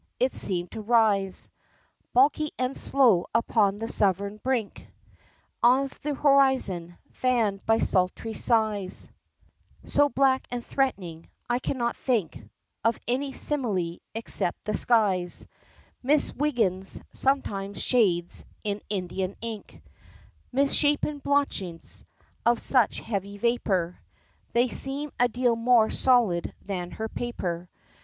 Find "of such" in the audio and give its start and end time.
22.43-22.97